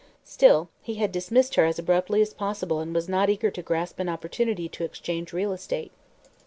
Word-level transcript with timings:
Still, 0.23 0.67
he 0.81 0.95
had 0.95 1.11
dismissed 1.11 1.53
her 1.53 1.65
as 1.65 1.77
abruptly 1.77 2.23
as 2.23 2.33
possible 2.33 2.79
and 2.79 2.91
was 2.91 3.07
not 3.07 3.29
eager 3.29 3.51
to 3.51 3.61
grasp 3.61 3.99
an 3.99 4.09
opportunity 4.09 4.67
to 4.67 4.83
exchange 4.83 5.31
real 5.31 5.53
estate. 5.53 5.91